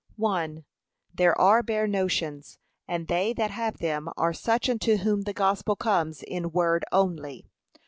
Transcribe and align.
1. 0.15 0.65
There 1.13 1.39
are 1.39 1.61
bare 1.61 1.85
notions, 1.85 2.57
and 2.87 3.07
they 3.07 3.33
that 3.33 3.51
have 3.51 3.77
them 3.77 4.09
are 4.17 4.33
such 4.33 4.67
unto 4.67 4.97
whom 4.97 5.21
the 5.21 5.31
gospel 5.33 5.75
comes 5.75 6.23
IN 6.23 6.51
WORD 6.51 6.83
ONLY. 6.91 7.45